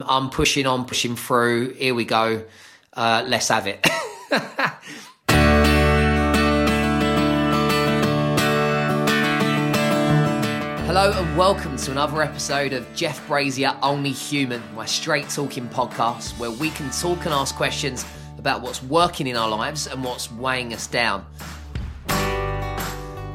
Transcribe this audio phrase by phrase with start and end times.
[0.00, 1.74] I'm pushing on, pushing through.
[1.74, 2.44] Here we go.
[2.92, 3.84] Uh, let's have it.
[10.86, 16.38] Hello and welcome to another episode of Jeff Brazier Only Human, my straight talking podcast
[16.38, 18.04] where we can talk and ask questions
[18.38, 21.26] about what's working in our lives and what's weighing us down.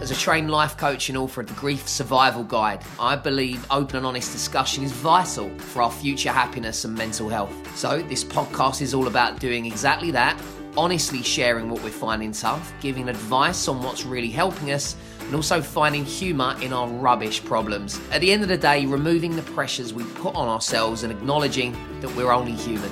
[0.04, 3.96] As a trained life coach and author of the Grief Survival Guide, I believe open
[3.96, 7.56] and honest discussion is vital for our future happiness and mental health.
[7.78, 10.38] So, this podcast is all about doing exactly that
[10.76, 15.62] honestly sharing what we're finding tough, giving advice on what's really helping us, and also
[15.62, 17.98] finding humour in our rubbish problems.
[18.12, 21.78] At the end of the day, removing the pressures we put on ourselves and acknowledging
[22.02, 22.92] that we're only human.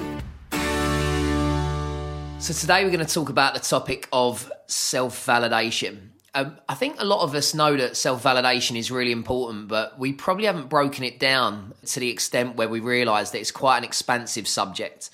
[2.39, 6.10] So, today we're going to talk about the topic of self validation.
[6.33, 9.99] Um, I think a lot of us know that self validation is really important, but
[9.99, 13.79] we probably haven't broken it down to the extent where we realise that it's quite
[13.79, 15.09] an expansive subject.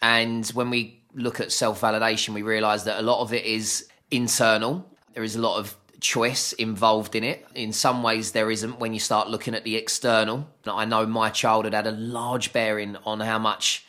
[0.00, 3.88] And when we look at self validation, we realise that a lot of it is
[4.10, 4.88] internal.
[5.14, 7.46] There is a lot of choice involved in it.
[7.54, 10.48] In some ways, there isn't when you start looking at the external.
[10.66, 13.84] I know my childhood had a large bearing on how much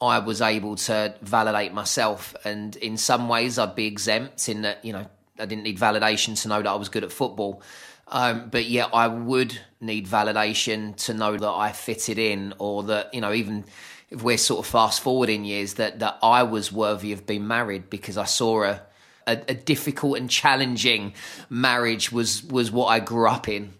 [0.00, 2.34] I was able to validate myself.
[2.44, 5.06] And in some ways, I'd be exempt in that, you know,
[5.38, 7.62] I didn't need validation to know that I was good at football.
[8.10, 13.12] Um, but yet I would need validation to know that I fitted in or that,
[13.12, 13.64] you know, even
[14.10, 17.90] if we're sort of fast forwarding years, that, that I was worthy of being married
[17.90, 18.80] because I saw a,
[19.26, 21.12] a, a difficult and challenging
[21.50, 23.74] marriage was, was what I grew up in.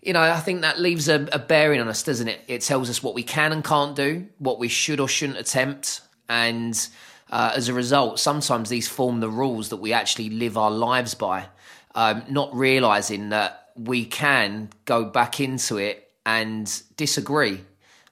[0.00, 2.40] You know, I think that leaves a, a bearing on us, doesn't it?
[2.48, 6.00] It tells us what we can and can't do, what we should or shouldn't attempt.
[6.28, 6.88] And
[7.32, 11.14] uh, as a result, sometimes these form the rules that we actually live our lives
[11.14, 11.46] by,
[11.94, 17.62] um, not realizing that we can go back into it and disagree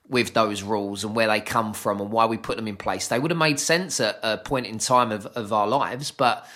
[0.09, 3.07] with those rules and where they come from and why we put them in place.
[3.07, 6.47] They would have made sense at a point in time of, of our lives, but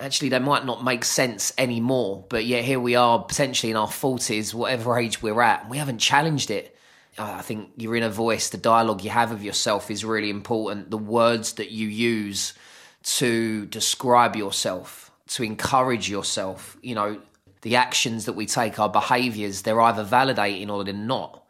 [0.00, 2.26] actually they might not make sense anymore.
[2.28, 5.78] But yet here we are, potentially in our 40s, whatever age we're at, and we
[5.78, 6.76] haven't challenged it.
[7.18, 10.90] I think your inner voice, the dialogue you have of yourself is really important.
[10.90, 12.54] The words that you use
[13.02, 17.20] to describe yourself, to encourage yourself, you know,
[17.62, 21.42] the actions that we take, our behaviors, they're either validating or they're not.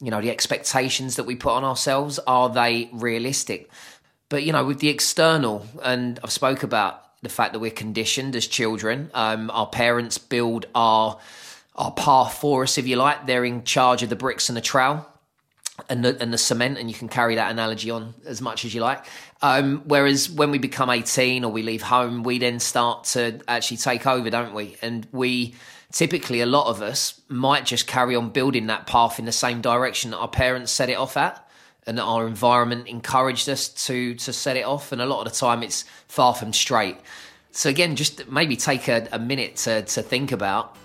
[0.00, 3.70] You know, the expectations that we put on ourselves, are they realistic?
[4.28, 8.36] But, you know, with the external, and I've spoke about the fact that we're conditioned
[8.36, 11.18] as children, um, our parents build our
[11.76, 13.26] our path for us, if you like.
[13.26, 15.06] They're in charge of the bricks and the trowel
[15.88, 18.74] and the, and the cement, and you can carry that analogy on as much as
[18.74, 19.04] you like.
[19.42, 23.76] Um, whereas when we become 18 or we leave home, we then start to actually
[23.76, 24.76] take over, don't we?
[24.80, 25.54] And we
[25.92, 29.60] typically, a lot of us might just carry on building that path in the same
[29.60, 31.42] direction that our parents set it off at.
[31.88, 35.38] And our environment encouraged us to to set it off, and a lot of the
[35.38, 36.96] time it's far from straight.
[37.52, 40.76] So again, just maybe take a, a minute to to think about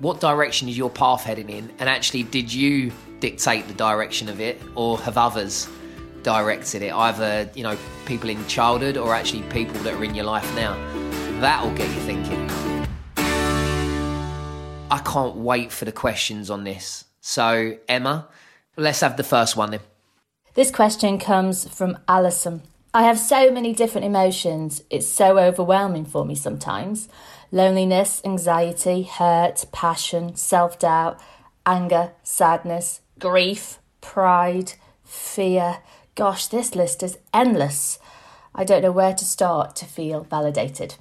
[0.00, 1.70] what direction is your path heading in?
[1.78, 5.68] And actually, did you dictate the direction of it, or have others
[6.22, 6.92] directed it?
[6.92, 7.76] Either you know
[8.06, 10.74] people in childhood, or actually people that are in your life now.
[11.40, 12.48] That'll get you thinking.
[14.90, 17.04] I can't wait for the questions on this.
[17.20, 18.28] So, Emma,
[18.76, 19.80] let's have the first one then.
[20.54, 22.62] This question comes from Alison.
[22.94, 24.82] I have so many different emotions.
[24.90, 27.08] It's so overwhelming for me sometimes
[27.50, 31.20] loneliness, anxiety, hurt, passion, self doubt,
[31.66, 35.78] anger, sadness, grief, pride, fear.
[36.14, 37.98] Gosh, this list is endless.
[38.54, 40.96] I don't know where to start to feel validated.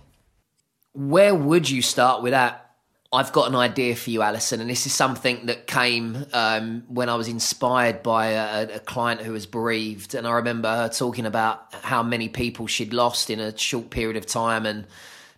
[0.93, 2.63] Where would you start with that?
[3.11, 7.07] I've got an idea for you, Alison, and this is something that came um, when
[7.07, 10.13] I was inspired by a, a, client who was bereaved.
[10.13, 14.17] And I remember her talking about how many people she'd lost in a short period
[14.17, 14.85] of time and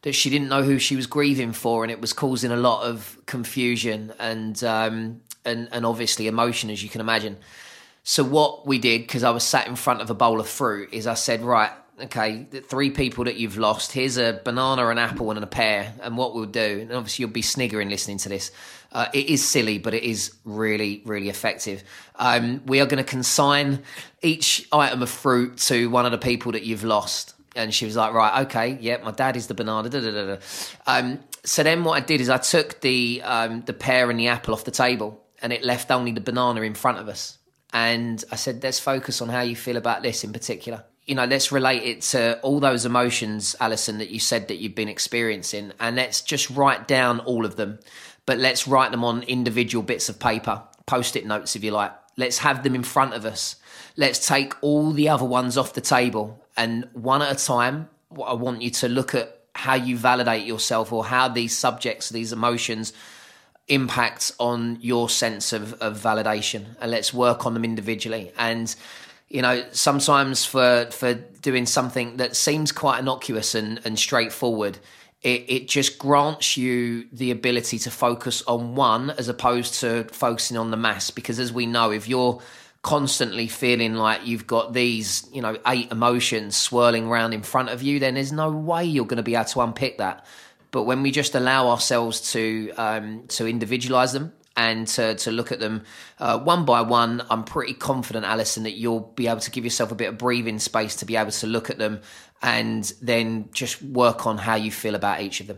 [0.02, 2.84] that she didn't know who she was grieving for, and it was causing a lot
[2.84, 7.38] of confusion and um, and and obviously emotion, as you can imagine.
[8.04, 10.90] So what we did, because I was sat in front of a bowl of fruit,
[10.94, 13.92] is I said, right, okay, the three people that you've lost.
[13.92, 15.94] Here's a banana, an apple, and a pear.
[16.02, 18.52] And what we'll do, and obviously you'll be sniggering listening to this.
[18.92, 21.84] Uh, it is silly, but it is really, really effective.
[22.16, 23.84] Um, we are going to consign
[24.22, 27.96] each item of fruit to one of the people that you've lost and she was
[27.96, 29.90] like, right, okay, yeah, my dad is the banana.
[29.90, 30.38] Da, da, da,
[30.88, 34.30] um, so then what I did is I took the um, the pear and the
[34.30, 37.38] apple off the table, and it left only the banana in front of us.
[37.72, 40.86] And I said, let's focus on how you feel about this in particular.
[41.06, 44.76] You know, let's relate it to all those emotions, Alison, that you said that you've
[44.76, 47.80] been experiencing, and let's just write down all of them.
[48.26, 51.92] But let's write them on individual bits of paper, post-it notes if you like.
[52.16, 53.56] Let's have them in front of us.
[53.98, 56.46] Let's take all the other ones off the table.
[56.60, 60.92] And one at a time, I want you to look at how you validate yourself
[60.92, 62.92] or how these subjects, these emotions,
[63.70, 66.66] impact on your sense of, of validation.
[66.82, 68.34] And let's work on them individually.
[68.38, 68.76] And
[69.30, 74.80] you know, sometimes for for doing something that seems quite innocuous and, and straightforward,
[75.22, 80.58] it, it just grants you the ability to focus on one as opposed to focusing
[80.58, 81.10] on the mass.
[81.10, 82.42] Because as we know, if you're
[82.82, 87.84] constantly feeling like you've got these, you know, eight emotions swirling around in front of
[87.84, 90.26] you, then there's no way you're going to be able to unpick that.
[90.72, 95.52] But when we just allow ourselves to um, to individualize them and to, to look
[95.52, 95.84] at them
[96.20, 99.92] uh, one by one, I'm pretty confident, Alison, that you'll be able to give yourself
[99.92, 102.02] a bit of breathing space to be able to look at them
[102.42, 105.58] and then just work on how you feel about each of them.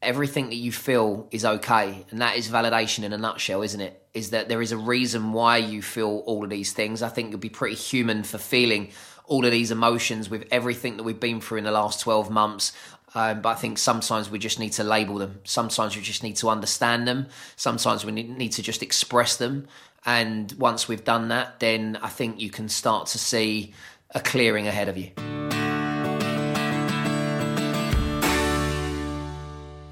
[0.00, 4.00] Everything that you feel is okay, and that is validation in a nutshell, isn't it?
[4.14, 7.02] Is that there is a reason why you feel all of these things.
[7.02, 8.90] I think you'll be pretty human for feeling
[9.26, 12.72] all of these emotions with everything that we've been through in the last 12 months.
[13.14, 15.40] Um, but I think sometimes we just need to label them.
[15.44, 17.26] Sometimes we just need to understand them.
[17.56, 19.66] Sometimes we need to just express them.
[20.04, 23.74] And once we've done that, then I think you can start to see
[24.14, 25.10] a clearing ahead of you.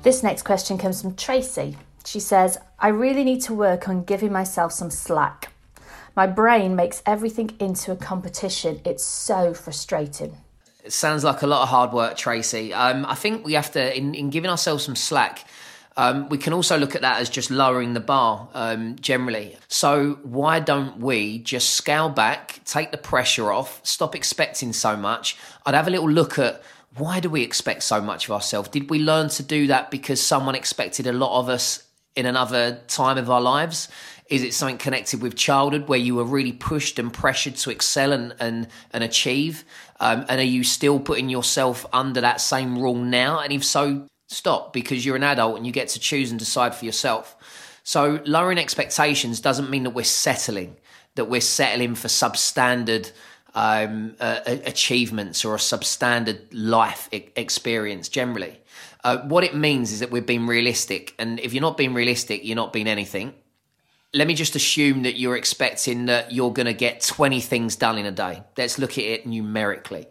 [0.07, 1.77] This next question comes from Tracy.
[2.05, 5.53] She says, I really need to work on giving myself some slack.
[6.15, 8.81] My brain makes everything into a competition.
[8.85, 10.37] It's so frustrating.
[10.85, 12.73] It sounds like a lot of hard work, Tracy.
[12.73, 15.45] Um, I think we have to, in, in giving ourselves some slack,
[15.97, 19.57] um, we can also look at that as just lowering the bar um, generally.
[19.67, 25.37] So, why don't we just scale back, take the pressure off, stop expecting so much?
[25.65, 26.63] I'd have a little look at
[26.99, 28.69] why do we expect so much of ourselves?
[28.69, 32.81] Did we learn to do that because someone expected a lot of us in another
[32.89, 33.89] time of our lives?
[34.29, 38.13] Is it something connected with childhood where you were really pushed and pressured to excel
[38.13, 39.65] and and, and achieve?
[40.01, 43.41] Um, and are you still putting yourself under that same rule now?
[43.41, 46.75] And if so, stop because you're an adult and you get to choose and decide
[46.75, 47.37] for yourself.
[47.85, 50.77] So lowering expectations doesn't mean that we're settling,
[51.15, 53.13] that we're settling for substandard
[53.57, 58.61] um, uh, achievements or a substandard life experience generally.
[59.03, 61.15] Uh, what it means is that we're being realistic.
[61.19, 63.35] And if you're not being realistic, you're not being anything
[64.17, 67.99] let me just assume that you're expecting that you're going to get 20 things done
[67.99, 68.43] in a day.
[68.57, 70.07] Let's look at it numerically.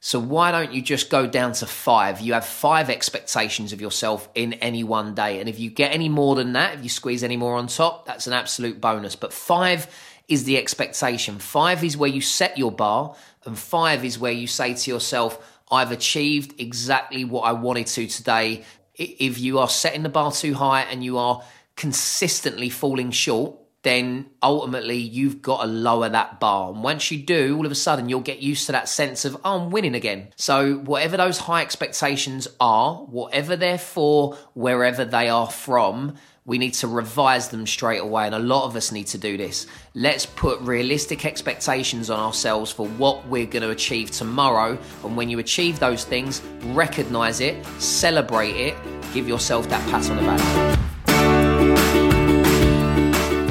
[0.00, 2.20] So why don't you just go down to five?
[2.20, 5.40] You have five expectations of yourself in any one day.
[5.40, 8.06] And if you get any more than that, if you squeeze any more on top,
[8.06, 9.16] that's an absolute bonus.
[9.16, 9.88] But five
[10.30, 11.38] is the expectation.
[11.38, 13.16] Five is where you set your bar.
[13.44, 18.06] And five is where you say to yourself, I've achieved exactly what I wanted to
[18.06, 18.64] today.
[18.94, 21.42] If you are setting the bar too high and you are
[21.76, 26.70] consistently falling short, then ultimately you've got to lower that bar.
[26.72, 29.36] And once you do, all of a sudden you'll get used to that sense of,
[29.44, 30.28] oh, I'm winning again.
[30.36, 36.16] So, whatever those high expectations are, whatever they're for, wherever they are from,
[36.50, 38.26] we need to revise them straight away.
[38.26, 39.68] And a lot of us need to do this.
[39.94, 44.76] Let's put realistic expectations on ourselves for what we're going to achieve tomorrow.
[45.04, 48.76] And when you achieve those things, recognize it, celebrate it,
[49.14, 50.76] give yourself that pat on the back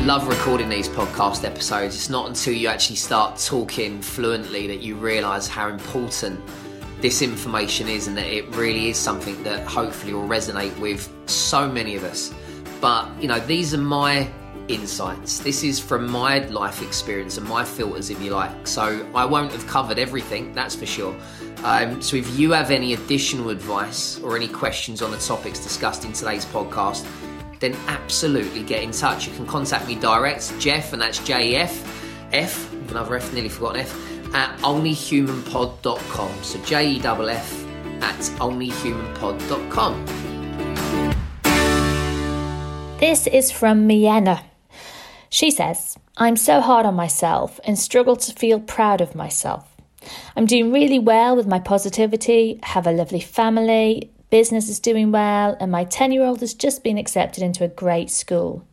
[0.06, 1.94] love recording these podcast episodes.
[1.96, 6.42] It's not until you actually start talking fluently that you realize how important
[7.00, 11.70] this information is and that it really is something that hopefully will resonate with so
[11.70, 12.34] many of us.
[12.82, 14.30] But, you know, these are my
[14.70, 15.40] insights.
[15.40, 18.68] This is from my life experience and my filters, if you like.
[18.68, 21.16] So I won't have covered everything, that's for sure.
[21.64, 26.06] Um, so if you have any additional advice or any questions on the topics discussed
[26.06, 27.06] in today's podcast,
[27.60, 29.28] then absolutely get in touch.
[29.28, 33.50] You can contact me direct, Jeff, and that's J E F, F, another F, nearly
[33.50, 36.44] forgotten F, at onlyhumanpod.com.
[36.44, 37.66] So J E F F
[38.02, 40.29] at onlyhumanpod.com.
[43.00, 44.44] This is from Mienna.
[45.30, 49.74] She says, I'm so hard on myself and struggle to feel proud of myself.
[50.36, 55.56] I'm doing really well with my positivity, have a lovely family, business is doing well,
[55.62, 58.66] and my 10 year old has just been accepted into a great school.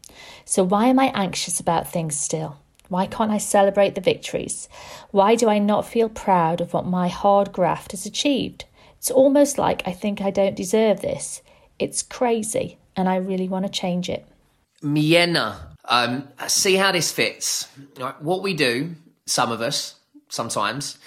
[0.44, 2.58] So, why am I anxious about things still?
[2.88, 4.68] Why can't I celebrate the victories?
[5.12, 8.64] Why do I not feel proud of what my hard graft has achieved?
[8.98, 11.42] It's almost like I think I don't deserve this.
[11.78, 14.26] It's crazy, and I really want to change it.
[14.82, 17.68] Miena, um, see how this fits.
[18.20, 18.94] What we do,
[19.26, 19.94] some of us,
[20.28, 20.98] sometimes,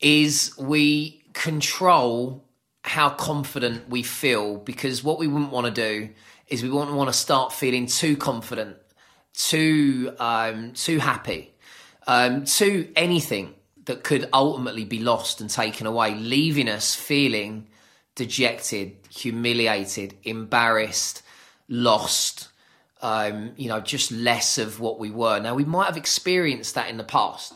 [0.00, 2.44] is we control
[2.82, 6.08] how confident we feel because what we wouldn't want to do
[6.48, 8.76] is we wouldn't want to start feeling too confident,
[9.34, 11.52] too um, too happy.
[12.06, 13.54] um, to anything
[13.86, 17.66] that could ultimately be lost and taken away, leaving us feeling
[18.14, 21.22] dejected, humiliated, embarrassed,
[21.68, 22.48] lost,
[23.02, 25.40] um, you know, just less of what we were.
[25.40, 27.54] Now, we might have experienced that in the past.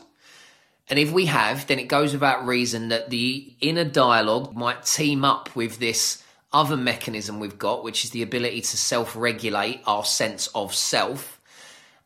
[0.89, 5.23] And if we have, then it goes without reason that the inner dialogue might team
[5.23, 10.03] up with this other mechanism we've got, which is the ability to self regulate our
[10.03, 11.39] sense of self.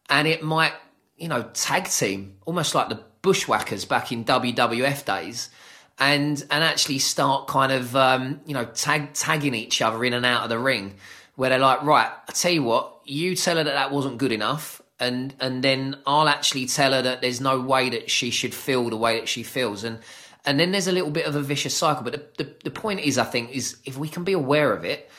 [0.07, 0.73] And it might,
[1.17, 5.49] you know, tag team, almost like the bushwhackers back in WWF days.
[5.97, 10.25] And, and actually start kind of um, you know tag tagging each other in and
[10.25, 10.95] out of the ring,
[11.35, 14.31] where they're like, right, I tell you what, you tell her that that wasn't good
[14.31, 18.53] enough, and and then I'll actually tell her that there's no way that she should
[18.53, 19.99] feel the way that she feels, and
[20.45, 22.03] and then there's a little bit of a vicious cycle.
[22.03, 24.85] But the, the, the point is, I think, is if we can be aware of
[24.85, 25.09] it,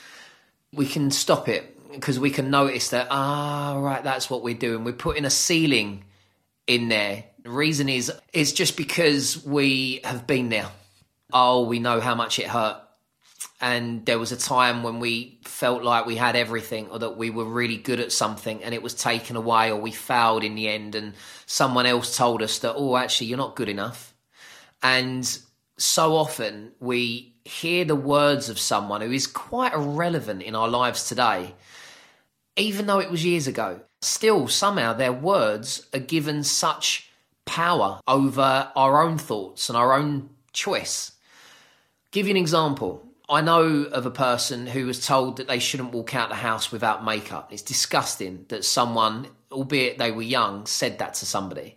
[0.72, 4.84] we can stop it because we can notice that, ah, right, that's what we're doing.
[4.84, 6.04] We're putting a ceiling
[6.66, 7.24] in there.
[7.42, 10.68] The reason is, it's just because we have been there.
[11.32, 12.80] Oh, we know how much it hurt.
[13.60, 17.30] And there was a time when we felt like we had everything or that we
[17.30, 20.68] were really good at something and it was taken away or we failed in the
[20.68, 21.14] end and
[21.46, 24.12] someone else told us that, oh, actually, you're not good enough
[24.82, 25.38] and
[25.78, 31.08] so often we hear the words of someone who is quite irrelevant in our lives
[31.08, 31.54] today,
[32.56, 33.80] even though it was years ago.
[34.00, 37.10] Still, somehow their words are given such
[37.44, 41.12] power over our own thoughts and our own choice.
[42.10, 43.05] Give you an example.
[43.28, 46.70] I know of a person who was told that they shouldn't walk out the house
[46.70, 47.52] without makeup.
[47.52, 51.76] It's disgusting that someone, albeit they were young, said that to somebody.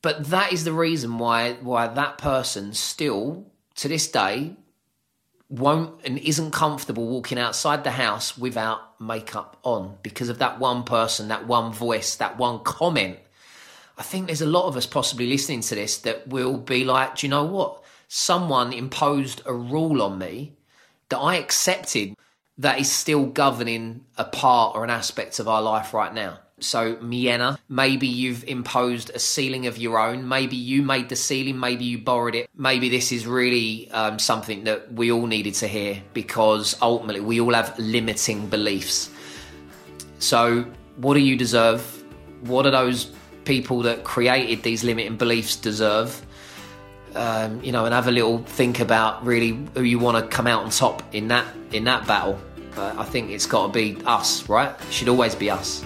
[0.00, 4.56] But that is the reason why why that person still to this day
[5.48, 10.82] won't and isn't comfortable walking outside the house without makeup on because of that one
[10.84, 13.18] person, that one voice, that one comment.
[13.98, 17.16] I think there's a lot of us possibly listening to this that will be like,
[17.16, 17.81] do you know what?
[18.14, 20.52] Someone imposed a rule on me
[21.08, 22.14] that I accepted
[22.58, 26.38] that is still governing a part or an aspect of our life right now.
[26.60, 30.28] So, Mienna, maybe you've imposed a ceiling of your own.
[30.28, 31.58] Maybe you made the ceiling.
[31.58, 32.50] Maybe you borrowed it.
[32.54, 37.40] Maybe this is really um, something that we all needed to hear because ultimately we
[37.40, 39.08] all have limiting beliefs.
[40.18, 40.66] So,
[40.98, 41.80] what do you deserve?
[42.42, 43.10] What are those
[43.46, 46.26] people that created these limiting beliefs deserve?
[47.14, 50.46] Um, you know, and have a little think about really who you want to come
[50.46, 52.40] out on top in that in that battle.
[52.76, 54.70] Uh, I think it's got to be us, right?
[54.70, 55.84] It should always be us.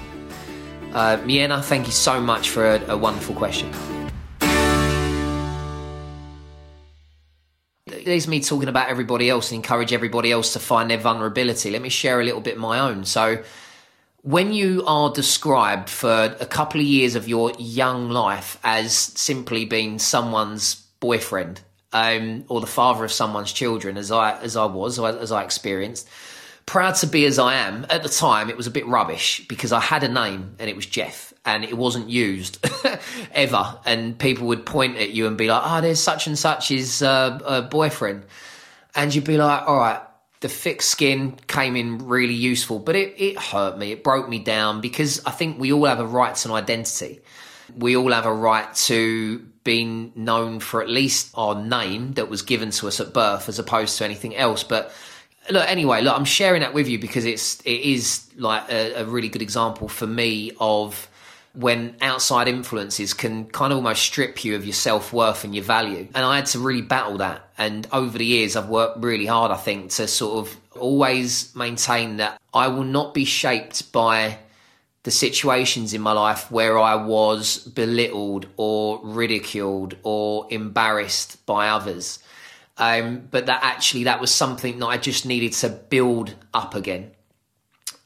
[0.92, 1.16] Uh,
[1.62, 3.70] thank you so much for a, a wonderful question.
[7.86, 11.70] There's me talking about everybody else and encourage everybody else to find their vulnerability.
[11.70, 13.04] Let me share a little bit my own.
[13.04, 13.42] So,
[14.22, 19.64] when you are described for a couple of years of your young life as simply
[19.64, 21.60] being someone's boyfriend
[21.92, 26.08] um, or the father of someone's children, as I as I was, as I experienced,
[26.66, 29.72] proud to be as I am, at the time it was a bit rubbish because
[29.72, 32.58] I had a name and it was Jeff and it wasn't used
[33.32, 33.78] ever.
[33.84, 37.02] And people would point at you and be like, oh, there's such and such his
[37.02, 38.24] uh, boyfriend.
[38.94, 40.02] And you'd be like, all right,
[40.40, 43.92] the thick skin came in really useful, but it, it hurt me.
[43.92, 47.20] It broke me down because I think we all have a right to an identity.
[47.76, 52.40] We all have a right to being known for at least our name that was
[52.40, 54.62] given to us at birth as opposed to anything else.
[54.62, 54.92] But
[55.48, 59.04] look anyway look i'm sharing that with you because it's it is like a, a,
[59.04, 61.08] really good example for me of
[61.52, 66.08] when outside influences can kind of almost strip you of your self-worth and your value
[66.16, 69.52] and i had to really battle that and over the years i've worked really hard
[69.52, 74.36] i think to sort of always maintain that i will not be shaped by
[75.06, 82.18] the situations in my life where i was belittled or ridiculed or embarrassed by others
[82.78, 87.12] um, but that actually that was something that I just needed to build up again.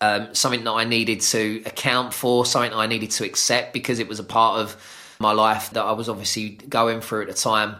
[0.00, 4.08] Um, something that I needed to account for, something I needed to accept because it
[4.08, 4.76] was a part of
[5.18, 7.76] my life that I was obviously going through at the time.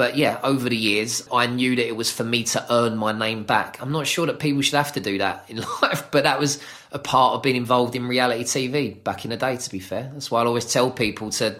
[0.00, 3.12] But yeah, over the years, I knew that it was for me to earn my
[3.12, 3.76] name back.
[3.82, 6.58] I'm not sure that people should have to do that in life, but that was
[6.90, 10.10] a part of being involved in reality TV back in the day, to be fair.
[10.14, 11.54] That's why I always tell people to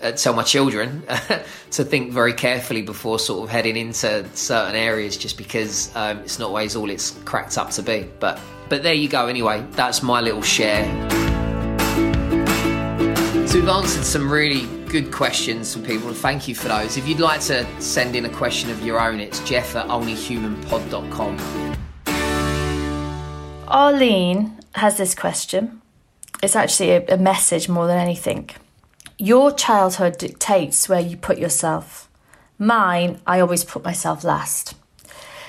[0.00, 1.02] uh, tell my children
[1.72, 6.38] to think very carefully before sort of heading into certain areas, just because um, it's
[6.38, 8.08] not always all it's cracked up to be.
[8.20, 9.26] But but there you go.
[9.26, 11.19] Anyway, that's my little share.
[13.50, 16.96] So we've answered some really good questions from people, thank you for those.
[16.96, 21.76] If you'd like to send in a question of your own, it's jeff at onlyhumanpod.com.
[23.66, 25.82] Arlene has this question.
[26.44, 28.50] It's actually a, a message more than anything.
[29.18, 32.08] Your childhood dictates where you put yourself.
[32.56, 34.76] Mine, I always put myself last.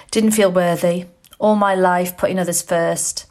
[0.09, 1.05] Didn't feel worthy.
[1.37, 3.27] All my life putting others first.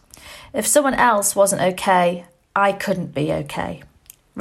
[0.55, 3.83] If someone else wasn't okay, I couldn't be okay.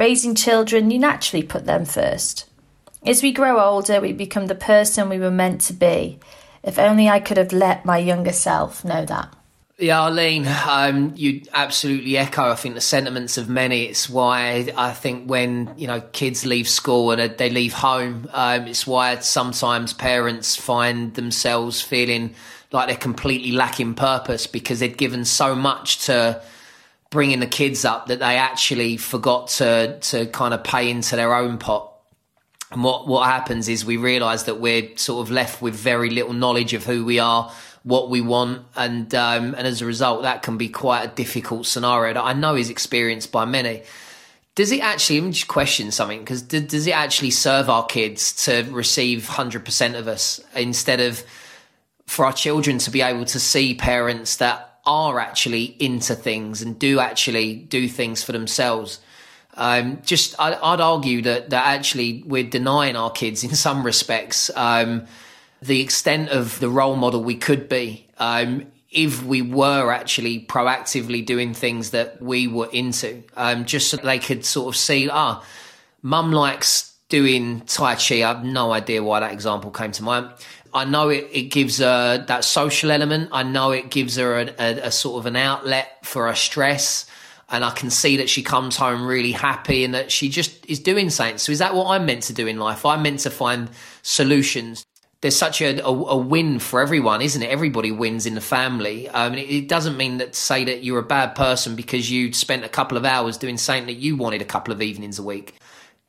[0.00, 2.48] Raising children, you naturally put them first.
[3.04, 6.18] As we grow older, we become the person we were meant to be.
[6.62, 9.36] If only I could have let my younger self know that.
[9.76, 12.50] Yeah, Arlene, um, you absolutely echo.
[12.50, 13.84] I think the sentiments of many.
[13.84, 18.68] It's why I think when you know kids leave school and they leave home, um,
[18.68, 22.34] it's why sometimes parents find themselves feeling
[22.72, 26.42] like they're completely lacking purpose because they'd given so much to
[27.10, 31.34] bringing the kids up that they actually forgot to to kind of pay into their
[31.34, 31.92] own pot.
[32.70, 36.32] And what what happens is we realise that we're sort of left with very little
[36.32, 37.52] knowledge of who we are,
[37.82, 41.66] what we want, and um, and as a result, that can be quite a difficult
[41.66, 43.82] scenario that I know is experienced by many.
[44.54, 45.20] Does it actually?
[45.20, 49.64] Let me just question something because does it actually serve our kids to receive hundred
[49.64, 51.24] percent of us instead of
[52.06, 56.78] for our children to be able to see parents that are actually into things and
[56.78, 59.00] do actually do things for themselves?
[59.54, 64.50] Um, just I, would argue that that actually we're denying our kids in some respects
[64.54, 65.06] um,
[65.60, 71.24] the extent of the role model we could be um, if we were actually proactively
[71.24, 75.44] doing things that we were into, um, just so they could sort of see, ah,
[76.02, 78.16] mum likes doing Tai Chi.
[78.16, 80.30] I have no idea why that example came to mind.
[80.72, 83.30] I know it, it gives her that social element.
[83.32, 87.06] I know it gives her a, a, a sort of an outlet for her stress
[87.50, 90.78] and I can see that she comes home really happy and that she just is
[90.78, 91.38] doing something.
[91.38, 92.86] So is that what I'm meant to do in life?
[92.86, 93.68] I'm meant to find
[94.02, 94.86] solutions.
[95.20, 97.50] There's such a, a, a win for everyone, isn't it?
[97.50, 99.08] Everybody wins in the family.
[99.08, 102.64] Um, it, it, doesn't mean that say that you're a bad person because you spent
[102.64, 105.54] a couple of hours doing something that you wanted a couple of evenings a week.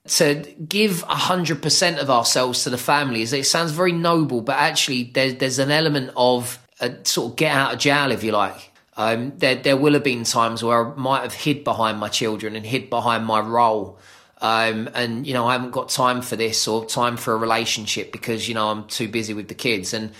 [0.07, 0.35] To
[0.67, 3.33] give hundred percent of ourselves to the families.
[3.33, 7.55] it sounds very noble, but actually there's there's an element of a sort of get
[7.55, 10.95] out of jail, if you like um, there, there will have been times where I
[10.95, 13.97] might have hid behind my children and hid behind my role.
[14.41, 18.11] Um, and you know, I haven't got time for this or time for a relationship
[18.11, 19.93] because you know I'm too busy with the kids.
[19.93, 20.11] And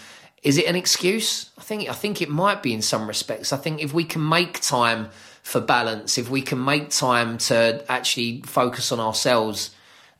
[0.43, 1.51] is it an excuse?
[1.57, 3.51] I think I think it might be in some respects.
[3.51, 5.09] I think if we can make time
[5.43, 9.71] for balance, if we can make time to actually focus on ourselves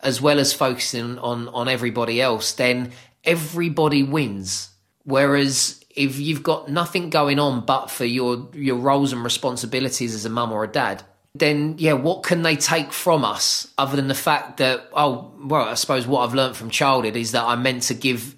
[0.04, 2.92] as well as focusing on on everybody else, then
[3.24, 4.70] everybody wins.
[5.04, 10.26] Whereas if you've got nothing going on but for your your roles and responsibilities as
[10.26, 11.04] a mum or a dad,
[11.36, 15.68] then yeah, what can they take from us other than the fact that oh well,
[15.68, 18.36] I suppose what I've learned from childhood is that I'm meant to give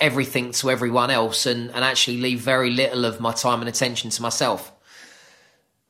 [0.00, 4.10] everything to everyone else and, and actually leave very little of my time and attention
[4.10, 4.72] to myself.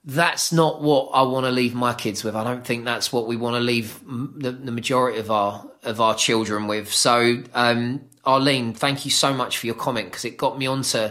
[0.05, 2.35] That's not what I want to leave my kids with.
[2.35, 6.01] I don't think that's what we want to leave the, the majority of our of
[6.01, 6.93] our children with.
[6.93, 11.09] So um, Arlene, thank you so much for your comment because it got me onto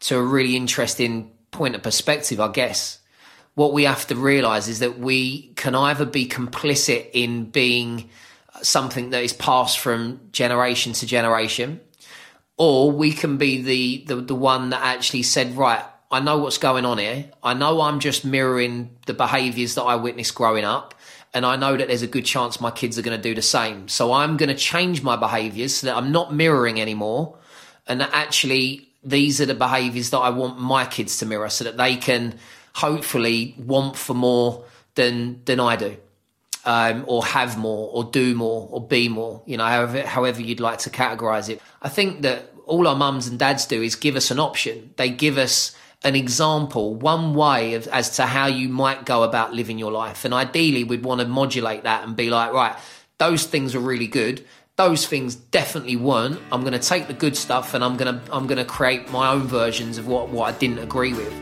[0.00, 2.98] to a really interesting point of perspective, I guess.
[3.54, 8.10] What we have to realize is that we can either be complicit in being
[8.62, 11.80] something that is passed from generation to generation,
[12.56, 16.58] or we can be the, the, the one that actually said, right, I know what's
[16.58, 17.26] going on here.
[17.42, 20.94] I know I'm just mirroring the behaviors that I witnessed growing up
[21.34, 23.42] and I know that there's a good chance my kids are going to do the
[23.42, 23.88] same.
[23.88, 27.36] So I'm going to change my behaviors so that I'm not mirroring anymore,
[27.88, 31.64] and that actually these are the behaviors that I want my kids to mirror, so
[31.64, 32.38] that they can
[32.74, 35.96] hopefully want for more than than I do,
[36.64, 39.42] um, or have more, or do more, or be more.
[39.44, 41.60] You know, however however you'd like to categorize it.
[41.82, 44.94] I think that all our mums and dads do is give us an option.
[44.96, 49.54] They give us an example, one way of, as to how you might go about
[49.54, 50.24] living your life.
[50.24, 52.76] And ideally, we'd want to modulate that and be like, right,
[53.18, 54.44] those things are really good.
[54.76, 56.40] Those things definitely weren't.
[56.52, 59.10] I'm going to take the good stuff and I'm going to I'm going to create
[59.10, 61.32] my own versions of what what I didn't agree with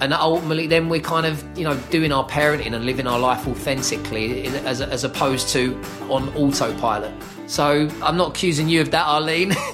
[0.00, 3.46] and ultimately then we're kind of you know doing our parenting and living our life
[3.46, 5.74] authentically as, as opposed to
[6.08, 7.12] on autopilot
[7.48, 9.54] so i'm not accusing you of that arlene.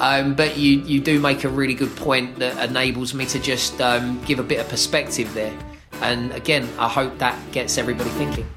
[0.00, 3.78] Um, but you, you do make a really good point that enables me to just
[3.82, 5.54] um, give a bit of perspective there.
[6.00, 8.48] And again i hope that gets everybody thinking.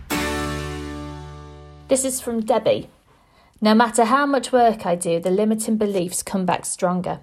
[1.90, 2.90] This is from debbie.
[3.60, 7.20] No matter how much work i do the limiting beliefs come back stronger.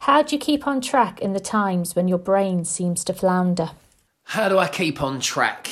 [0.00, 3.70] How do you keep on track in the times when your brain seems to flounder?
[4.24, 5.68] How do I keep on track?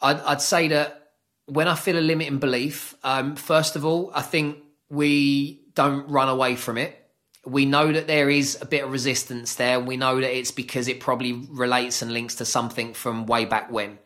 [0.00, 1.05] I'd, I'd say that
[1.46, 4.58] when I feel a limiting belief, um, first of all, I think
[4.90, 7.02] we don't run away from it.
[7.44, 9.78] We know that there is a bit of resistance there.
[9.78, 13.70] We know that it's because it probably relates and links to something from way back
[13.70, 13.98] when.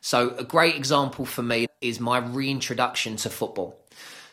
[0.00, 3.76] So, a great example for me is my reintroduction to football.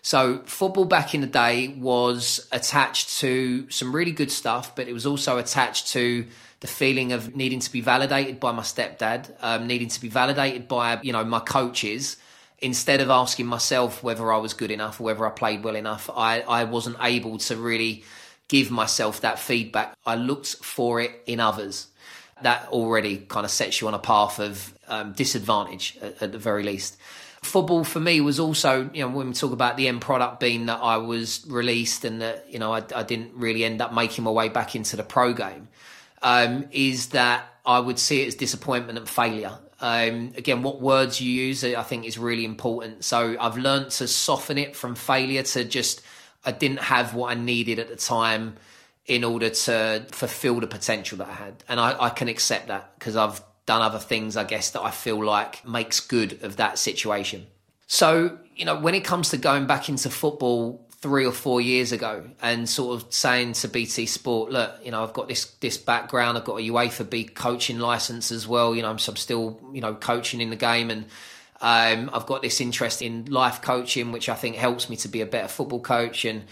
[0.04, 4.94] So, football back in the day was attached to some really good stuff, but it
[4.94, 6.28] was also attached to
[6.60, 10.68] the feeling of needing to be validated by my stepdad, um, needing to be validated
[10.68, 12.18] by you know my coaches.
[12.64, 16.10] Instead of asking myself whether I was good enough or whether I played well enough,
[16.10, 18.04] I, I wasn't able to really
[18.48, 19.96] give myself that feedback.
[20.06, 21.88] I looked for it in others.
[22.42, 26.38] That already kind of sets you on a path of um, disadvantage at, at the
[26.38, 26.98] very least
[27.46, 30.68] football for me was also, you know, when we talk about the end product being
[30.68, 34.24] that I was released and that, you know, I, I didn't really end up making
[34.24, 35.68] my way back into the pro game
[36.22, 39.58] um, is that I would see it as disappointment and failure.
[39.84, 43.04] Um, again, what words you use, I think, is really important.
[43.04, 46.02] So I've learned to soften it from failure to just
[46.46, 48.56] I didn't have what I needed at the time
[49.06, 52.98] in order to fulfill the potential that I had, and I, I can accept that
[52.98, 56.80] because I've done other things, I guess, that I feel like makes good of that
[56.80, 57.48] situation.
[57.86, 61.92] So, you know, when it comes to going back into football, three or four years
[61.92, 65.78] ago and sort of saying to BT Sport, look, you know, I've got this this
[65.78, 68.74] background, I've got a UEFA B coaching license as well.
[68.74, 71.04] You know, I'm, I'm still you know coaching in the game, and
[71.60, 75.20] um, I've got this interest in life coaching, which I think helps me to be
[75.20, 76.24] a better football coach.
[76.24, 76.46] And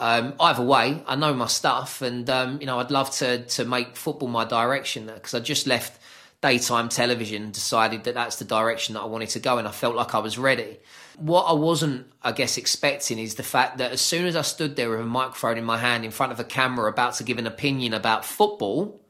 [0.00, 3.66] um, either way, I know my stuff, and um, you know, I'd love to to
[3.66, 6.00] make football my direction because I just left
[6.40, 9.96] daytime television, decided that that's the direction that I wanted to go, and I felt
[9.96, 10.78] like I was ready
[11.18, 14.76] what I wasn't, I guess, expecting is the fact that as soon as I stood
[14.76, 17.38] there with a microphone in my hand in front of a camera about to give
[17.38, 19.00] an opinion about football,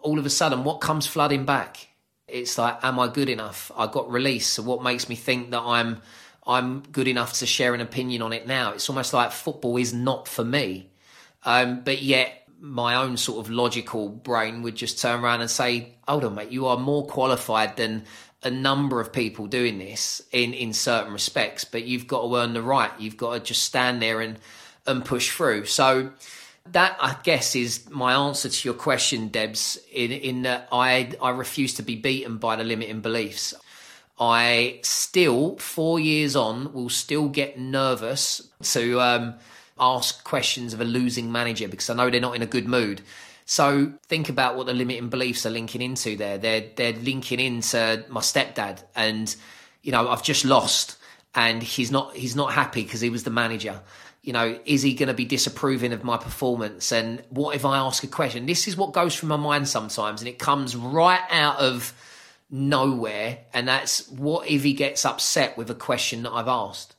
[0.00, 1.88] all of a sudden, what comes flooding back?
[2.26, 3.70] It's like, am I good enough?
[3.76, 4.54] I got released.
[4.54, 6.00] So what makes me think that I'm
[6.46, 8.72] I'm good enough to share an opinion on it now?
[8.72, 10.90] It's almost like football is not for me.
[11.42, 15.96] Um, but yet my own sort of logical brain would just turn around and say,
[16.08, 18.04] hold on, mate, you are more qualified than
[18.42, 22.54] a number of people doing this in in certain respects, but you've got to earn
[22.54, 22.90] the right.
[22.98, 24.38] You've got to just stand there and
[24.86, 25.66] and push through.
[25.66, 26.12] So
[26.72, 29.78] that I guess is my answer to your question, Debs.
[29.92, 33.52] In in that I I refuse to be beaten by the limiting beliefs.
[34.18, 39.34] I still four years on will still get nervous to um,
[39.78, 43.02] ask questions of a losing manager because I know they're not in a good mood.
[43.46, 46.38] So think about what the limiting beliefs are linking into there.
[46.38, 49.34] They're they're linking into my stepdad, and
[49.82, 50.96] you know I've just lost,
[51.34, 53.80] and he's not he's not happy because he was the manager.
[54.22, 56.90] You know, is he going to be disapproving of my performance?
[56.92, 58.46] And what if I ask a question?
[58.46, 61.92] This is what goes through my mind sometimes, and it comes right out of
[62.50, 63.40] nowhere.
[63.52, 66.93] And that's what if he gets upset with a question that I've asked?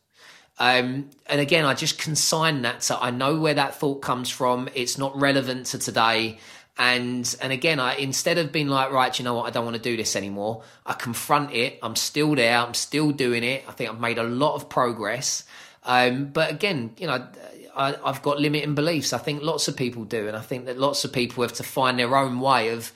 [0.58, 4.70] Um, and again, I just consign that so I know where that thought comes from.
[4.74, 6.40] It's not relevant to today.
[6.78, 9.78] And and again, I instead of being like, right, you know what, I don't want
[9.78, 10.64] to do this anymore.
[10.86, 11.80] I confront it.
[11.82, 12.58] I'm still there.
[12.58, 13.64] I'm still doing it.
[13.68, 15.44] I think I've made a lot of progress.
[15.84, 17.28] Um, but again, you know,
[17.76, 19.14] I, I've got limiting beliefs.
[19.14, 21.64] I think lots of people do, and I think that lots of people have to
[21.64, 22.92] find their own way of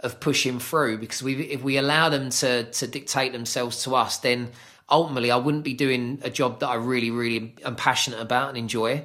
[0.00, 0.98] of pushing through.
[0.98, 4.50] Because we, if we allow them to to dictate themselves to us, then
[4.88, 8.58] ultimately I wouldn't be doing a job that I really, really am passionate about and
[8.58, 9.04] enjoy.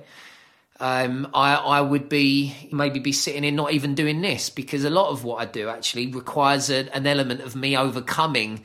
[0.82, 4.90] Um, I, I would be maybe be sitting in not even doing this because a
[4.90, 8.64] lot of what I do actually requires a, an element of me overcoming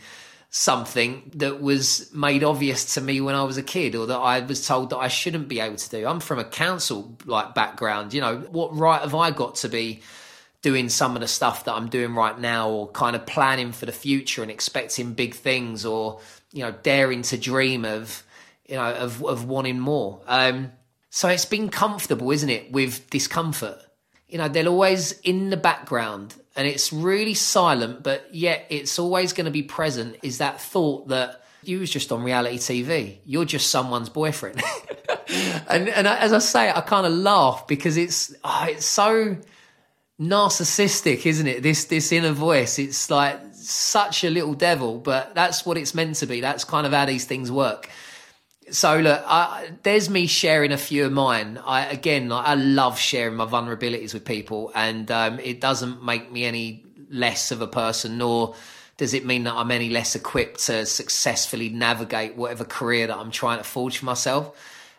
[0.50, 4.38] something that was made obvious to me when I was a kid or that I
[4.38, 6.06] was told that I shouldn't be able to do.
[6.06, 10.00] I'm from a council like background, you know, what right have I got to be
[10.62, 13.86] doing some of the stuff that I'm doing right now or kind of planning for
[13.86, 16.20] the future and expecting big things or
[16.54, 18.22] you know, daring to dream of,
[18.66, 20.22] you know, of, of wanting more.
[20.26, 20.70] Um,
[21.10, 23.78] so it's been comfortable, isn't it, with discomfort?
[24.28, 29.32] You know, they're always in the background and it's really silent, but yet it's always
[29.32, 33.18] going to be present is that thought that you was just on reality TV.
[33.26, 34.62] You're just someone's boyfriend.
[35.68, 39.36] and, and as I say, I kind of laugh because it's, oh, it's so
[40.20, 41.64] narcissistic, isn't it?
[41.64, 42.78] This, this inner voice.
[42.78, 46.40] It's like, such a little devil, but that's what it's meant to be.
[46.40, 47.90] That's kind of how these things work.
[48.70, 51.58] So look, I, there's me sharing a few of mine.
[51.64, 56.44] I again, I love sharing my vulnerabilities with people, and um, it doesn't make me
[56.44, 58.54] any less of a person, nor
[58.96, 63.30] does it mean that I'm any less equipped to successfully navigate whatever career that I'm
[63.30, 64.56] trying to forge for myself.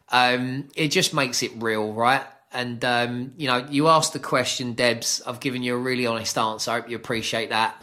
[0.09, 2.23] Um, it just makes it real, right?
[2.51, 5.21] And um, you know, you asked the question, Debs.
[5.25, 6.71] I've given you a really honest answer.
[6.71, 7.81] I hope you appreciate that.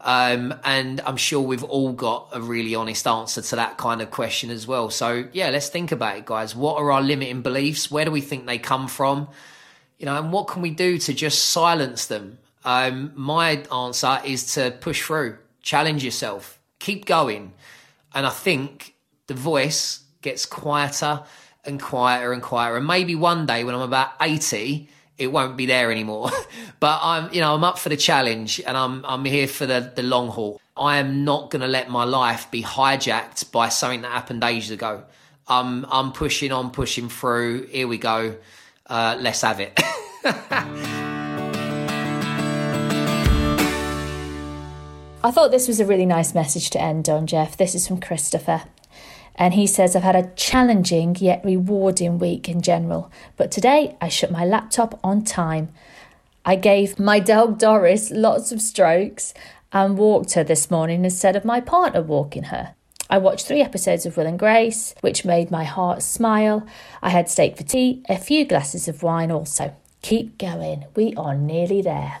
[0.00, 4.10] Um, and I'm sure we've all got a really honest answer to that kind of
[4.10, 4.90] question as well.
[4.90, 6.54] So, yeah, let's think about it, guys.
[6.54, 7.90] What are our limiting beliefs?
[7.90, 9.28] Where do we think they come from?
[9.98, 12.38] You know, and what can we do to just silence them?
[12.64, 17.52] Um, my answer is to push through, challenge yourself, keep going.
[18.14, 18.94] And I think
[19.26, 21.24] the voice gets quieter
[21.64, 22.76] and quieter and quieter.
[22.76, 26.30] And maybe one day when I'm about 80, it won't be there anymore.
[26.80, 29.92] but I'm, you know, I'm up for the challenge and I'm, I'm here for the,
[29.94, 30.60] the long haul.
[30.76, 34.70] I am not going to let my life be hijacked by something that happened ages
[34.70, 35.04] ago.
[35.48, 37.66] I'm, I'm pushing on, pushing through.
[37.66, 38.36] Here we go.
[38.86, 39.78] Uh, let's have it.
[45.20, 47.56] I thought this was a really nice message to end on, Jeff.
[47.56, 48.62] This is from Christopher.
[49.38, 54.08] And he says, I've had a challenging yet rewarding week in general, but today I
[54.08, 55.68] shut my laptop on time.
[56.44, 59.34] I gave my dog Doris lots of strokes
[59.72, 62.74] and walked her this morning instead of my partner walking her.
[63.08, 66.66] I watched three episodes of Will and Grace, which made my heart smile.
[67.00, 69.74] I had steak for tea, a few glasses of wine also.
[70.02, 72.18] Keep going, we are nearly there.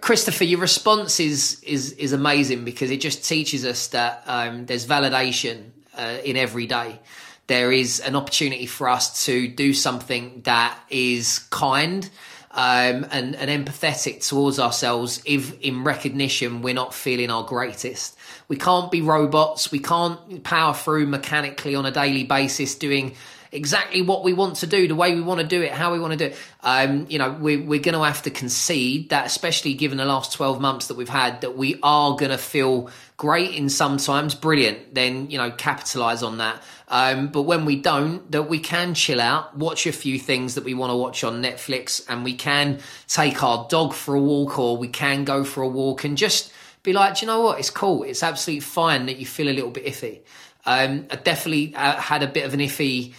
[0.00, 4.86] Christopher, your response is is is amazing because it just teaches us that um, there's
[4.86, 7.00] validation uh, in every day.
[7.48, 12.08] There is an opportunity for us to do something that is kind
[12.50, 18.16] um, and, and empathetic towards ourselves if in recognition we're not feeling our greatest.
[18.48, 19.70] We can't be robots.
[19.70, 23.14] We can't power through mechanically on a daily basis doing
[23.52, 25.98] exactly what we want to do, the way we want to do it, how we
[25.98, 26.36] want to do it.
[26.62, 30.32] Um, you know, we, we're going to have to concede that, especially given the last
[30.32, 34.94] 12 months that we've had, that we are going to feel great in sometimes, brilliant,
[34.94, 36.62] then, you know, capitalize on that.
[36.88, 40.64] Um, but when we don't, that we can chill out, watch a few things that
[40.64, 44.58] we want to watch on Netflix, and we can take our dog for a walk
[44.58, 47.58] or we can go for a walk and just be like, do you know what?
[47.58, 48.02] It's cool.
[48.04, 50.20] It's absolutely fine that you feel a little bit iffy.
[50.64, 53.14] Um, I definitely uh, had a bit of an iffy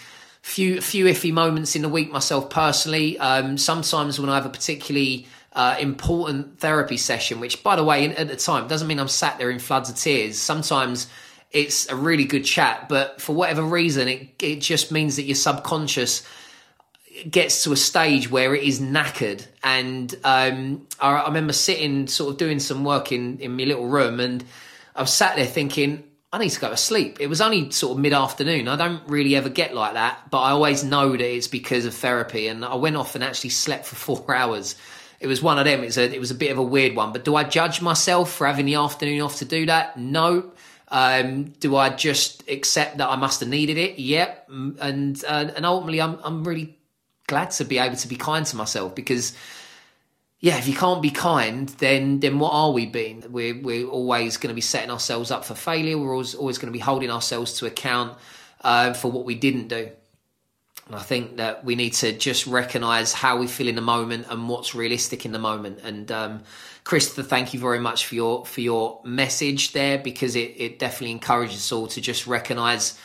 [0.49, 3.19] few few iffy moments in the week myself personally.
[3.19, 8.07] Um, sometimes when I have a particularly uh, important therapy session, which by the way,
[8.15, 10.39] at the time doesn't mean I'm sat there in floods of tears.
[10.39, 11.07] Sometimes
[11.51, 15.35] it's a really good chat, but for whatever reason, it it just means that your
[15.35, 16.27] subconscious
[17.29, 19.45] gets to a stage where it is knackered.
[19.63, 23.87] And um, I, I remember sitting, sort of doing some work in in my little
[23.87, 24.43] room, and
[24.95, 27.17] I was sat there thinking, I need to go to sleep.
[27.19, 28.67] It was only sort of mid afternoon.
[28.67, 31.95] I don't really ever get like that, but I always know that it's because of
[31.95, 32.47] therapy.
[32.47, 34.75] And I went off and actually slept for four hours.
[35.19, 35.81] It was one of them.
[35.81, 37.11] A, it was a bit of a weird one.
[37.13, 39.97] But do I judge myself for having the afternoon off to do that?
[39.97, 40.51] No.
[40.87, 43.99] Um, do I just accept that I must have needed it?
[43.99, 44.49] Yep.
[44.49, 46.77] And uh, and ultimately, I'm I'm really
[47.27, 49.33] glad to be able to be kind to myself because
[50.41, 53.23] yeah, if you can't be kind, then then what are we being?
[53.29, 55.97] We're we're always going to be setting ourselves up for failure.
[55.97, 58.17] We're always always going to be holding ourselves to account
[58.61, 59.89] uh, for what we didn't do.
[60.87, 64.27] And I think that we need to just recognise how we feel in the moment
[64.29, 65.79] and what's realistic in the moment.
[65.83, 66.43] And um,
[66.85, 71.11] Christopher, thank you very much for your for your message there because it it definitely
[71.11, 72.97] encourages us all to just recognise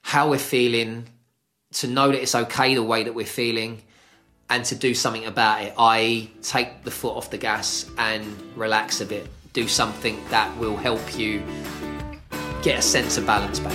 [0.00, 1.06] how we're feeling,
[1.74, 3.82] to know that it's okay the way that we're feeling
[4.52, 8.22] and to do something about it, i.e., take the foot off the gas and
[8.54, 9.26] relax a bit.
[9.54, 11.42] Do something that will help you
[12.60, 13.72] get a sense of balance back.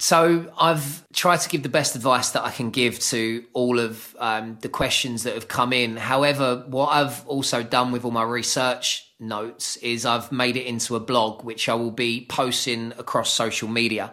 [0.00, 4.16] So, I've tried to give the best advice that I can give to all of
[4.18, 5.96] um, the questions that have come in.
[5.96, 10.96] However, what I've also done with all my research notes is I've made it into
[10.96, 14.12] a blog, which I will be posting across social media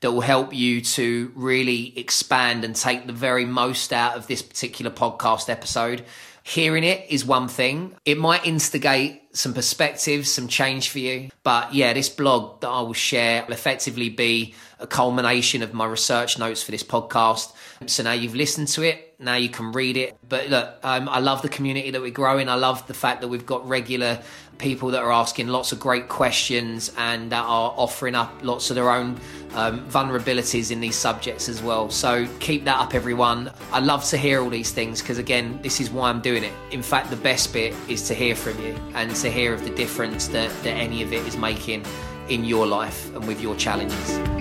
[0.00, 4.42] that will help you to really expand and take the very most out of this
[4.42, 6.04] particular podcast episode.
[6.42, 7.94] Hearing it is one thing.
[8.04, 11.30] It might instigate some perspectives, some change for you.
[11.42, 15.86] But yeah, this blog that I will share will effectively be a culmination of my
[15.86, 17.52] research notes for this podcast.
[17.86, 20.16] So now you've listened to it, now you can read it.
[20.28, 22.48] But look, um, I love the community that we're growing.
[22.48, 24.20] I love the fact that we've got regular
[24.58, 28.76] people that are asking lots of great questions and that are offering up lots of
[28.76, 29.18] their own
[29.54, 31.90] um, vulnerabilities in these subjects as well.
[31.90, 33.50] So keep that up, everyone.
[33.72, 36.52] I love to hear all these things because, again, this is why I'm doing it.
[36.70, 39.70] In fact, the best bit is to hear from you and to hear of the
[39.70, 41.84] difference that, that any of it is making
[42.28, 44.39] in your life and with your challenges.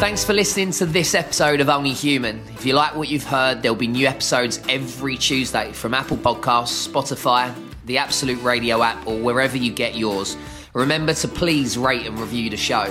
[0.00, 2.40] Thanks for listening to this episode of Only Human.
[2.54, 6.88] If you like what you've heard, there'll be new episodes every Tuesday from Apple Podcasts,
[6.88, 10.38] Spotify, the Absolute Radio app, or wherever you get yours.
[10.72, 12.90] Remember to please rate and review the show.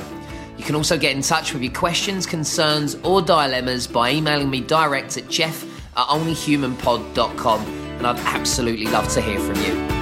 [0.56, 4.62] You can also get in touch with your questions, concerns, or dilemmas by emailing me
[4.62, 5.63] direct at jeff
[5.98, 9.98] at onlyhumanpod.com, and I'd absolutely love to hear from you.